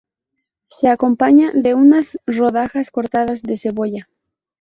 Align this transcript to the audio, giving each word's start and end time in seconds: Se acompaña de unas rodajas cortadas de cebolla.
Se 0.65 0.87
acompaña 0.87 1.51
de 1.53 1.75
unas 1.75 2.17
rodajas 2.25 2.89
cortadas 2.89 3.43
de 3.43 3.55
cebolla. 3.55 4.09